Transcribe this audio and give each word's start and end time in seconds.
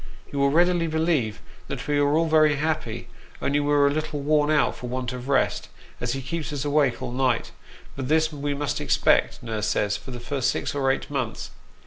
You 0.31 0.39
will 0.39 0.49
readily 0.49 0.87
believe 0.87 1.41
that 1.67 1.87
we 1.87 1.99
are 1.99 1.99
358 1.99 2.07
Sketches 2.09 2.09
by 2.09 2.17
Boz. 2.17 2.23
all 2.23 2.39
very 2.39 2.55
happy, 3.05 3.07
only 3.39 3.59
we're 3.59 3.85
a 3.85 3.91
little 3.91 4.19
worn 4.19 4.49
out 4.49 4.75
for 4.75 4.89
want 4.89 5.13
of 5.13 5.29
rest, 5.29 5.69
as 5.99 6.13
he 6.13 6.23
keeps 6.23 6.51
us 6.51 6.65
awake 6.65 7.03
all 7.03 7.11
night; 7.11 7.51
but 7.95 8.07
this 8.07 8.33
we 8.33 8.55
must 8.55 8.81
expect, 8.81 9.43
nurse 9.43 9.67
says, 9.67 9.97
for 9.97 10.09
the 10.09 10.19
first 10.19 10.49
six 10.49 10.73
or 10.73 10.89
eight 10.89 11.11
months. 11.11 11.51